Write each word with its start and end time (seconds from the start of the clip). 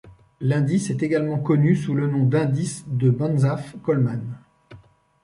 L'indice 0.39 0.89
est 0.89 1.03
également 1.03 1.37
connu 1.37 1.75
sous 1.75 1.93
le 1.93 2.07
nom 2.07 2.25
d’indice 2.25 2.85
de 2.87 3.11
Banzhaf-Coleman. 3.11 4.35